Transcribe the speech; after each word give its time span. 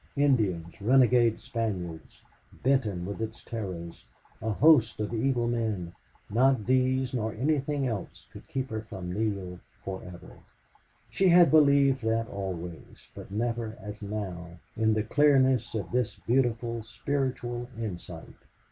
Indians, 0.17 0.81
renegade 0.81 1.39
Spaniards, 1.39 2.23
Benton 2.63 3.05
with 3.05 3.21
its 3.21 3.43
terrors, 3.43 4.03
a 4.41 4.49
host 4.51 4.99
of 4.99 5.13
EVIL 5.13 5.45
men, 5.47 5.93
not 6.27 6.65
these 6.65 7.13
nor 7.13 7.33
anything 7.35 7.85
else 7.87 8.25
could 8.33 8.47
keep 8.47 8.71
her 8.71 8.81
from 8.81 9.11
Neale 9.13 9.59
forever. 9.85 10.39
She 11.11 11.27
had 11.29 11.51
believed 11.51 12.01
that 12.01 12.27
always, 12.27 13.09
but 13.13 13.29
never 13.29 13.77
as 13.79 14.01
now, 14.01 14.57
in 14.75 14.95
the 14.95 15.03
clearness 15.03 15.75
of 15.75 15.91
this 15.91 16.15
beautiful 16.25 16.81
spiritual 16.81 17.69
insight. 17.77 18.33